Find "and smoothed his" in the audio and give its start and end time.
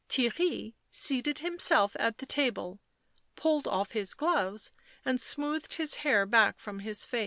5.05-5.97